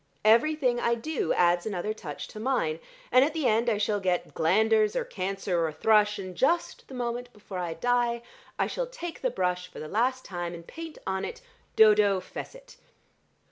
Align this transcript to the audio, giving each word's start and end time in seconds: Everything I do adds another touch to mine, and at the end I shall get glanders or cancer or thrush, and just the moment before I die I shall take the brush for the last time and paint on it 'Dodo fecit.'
Everything 0.25 0.79
I 0.79 0.95
do 0.95 1.31
adds 1.33 1.67
another 1.67 1.93
touch 1.93 2.27
to 2.29 2.39
mine, 2.39 2.79
and 3.11 3.23
at 3.23 3.35
the 3.35 3.45
end 3.45 3.69
I 3.69 3.77
shall 3.77 3.99
get 3.99 4.33
glanders 4.33 4.95
or 4.95 5.05
cancer 5.05 5.63
or 5.63 5.71
thrush, 5.71 6.17
and 6.17 6.35
just 6.35 6.87
the 6.87 6.95
moment 6.95 7.31
before 7.33 7.59
I 7.59 7.75
die 7.75 8.23
I 8.57 8.65
shall 8.65 8.87
take 8.87 9.21
the 9.21 9.29
brush 9.29 9.67
for 9.67 9.79
the 9.79 9.87
last 9.87 10.25
time 10.25 10.55
and 10.55 10.65
paint 10.65 10.97
on 11.05 11.23
it 11.23 11.41
'Dodo 11.75 12.19
fecit.' 12.19 12.77